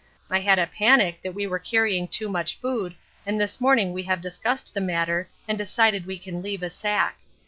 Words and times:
I 0.31 0.39
had 0.39 0.57
a 0.57 0.65
panic 0.65 1.21
that 1.21 1.35
we 1.35 1.45
were 1.45 1.59
carrying 1.59 2.07
too 2.07 2.27
much 2.27 2.55
food 2.57 2.95
and 3.23 3.39
this 3.39 3.61
morning 3.61 3.93
we 3.93 4.01
have 4.01 4.19
discussed 4.19 4.73
the 4.73 4.81
matter 4.81 5.29
and 5.47 5.59
decided 5.59 6.07
we 6.07 6.17
can 6.17 6.41
leave 6.41 6.63
a 6.63 6.71
sack. 6.71 7.19